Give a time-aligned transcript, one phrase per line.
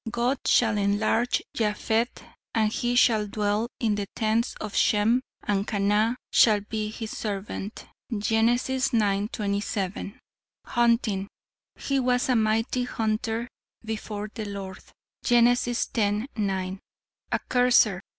[0.09, 2.23] 'God shall enlarge Japheth,
[2.55, 7.85] and he shall dwell in the tents of Shem and Canaan shall be his servant.'
[8.17, 8.49] Gen.
[8.49, 10.19] ix, 27.
[10.65, 11.27] "Hunting
[11.75, 13.47] 'He was a mighty hunter
[13.85, 14.81] before the Lord.'
[15.23, 15.45] Gen.
[15.45, 16.79] x, 9.
[17.31, 18.01] "A curser.